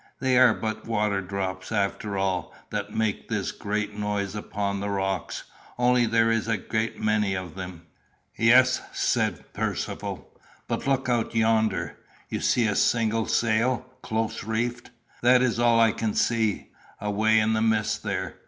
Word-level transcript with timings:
"They 0.19 0.35
are 0.39 0.55
but 0.55 0.87
water 0.87 1.21
drops, 1.21 1.71
after 1.71 2.17
all, 2.17 2.55
that 2.71 2.91
make 2.91 3.29
this 3.29 3.51
great 3.51 3.93
noise 3.95 4.33
upon 4.33 4.79
the 4.79 4.89
rocks; 4.89 5.43
only 5.77 6.07
there 6.07 6.31
is 6.31 6.47
a 6.47 6.57
great 6.57 6.99
many 6.99 7.35
of 7.35 7.53
them." 7.53 7.83
"Yes," 8.35 8.81
said 8.91 9.53
Percivale. 9.53 10.27
"But 10.67 10.87
look 10.87 11.07
out 11.07 11.35
yonder. 11.35 11.97
You 12.29 12.39
see 12.39 12.65
a 12.65 12.75
single 12.75 13.27
sail, 13.27 13.85
close 14.01 14.43
reefed 14.43 14.89
that 15.21 15.43
is 15.43 15.59
all 15.59 15.79
I 15.79 15.91
can 15.91 16.15
see 16.15 16.69
away 16.99 17.37
in 17.37 17.53
the 17.53 17.61
mist 17.61 18.01
there? 18.01 18.37